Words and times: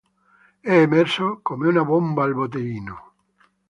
È 0.61 0.71
emerso 0.75 1.41
come 1.43 1.67
una 1.67 1.85
bomba 1.85 2.23
al 2.23 2.33
botteghino. 2.33 3.13